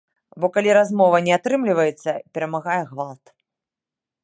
Бо 0.43 0.47
калі 0.53 0.71
размова 0.77 1.17
не 1.25 1.35
атрымліваецца, 1.37 2.09
перамагае 2.37 2.81
гвалт. 2.95 3.25